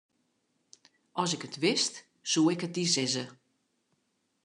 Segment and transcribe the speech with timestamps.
[1.21, 1.93] As ik it wist,
[2.31, 3.25] soe ik it dy sizze.